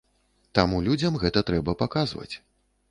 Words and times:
Таму 0.59 0.79
людзям 0.87 1.21
гэта 1.25 1.47
трэба 1.51 1.79
паказваць. 1.85 2.31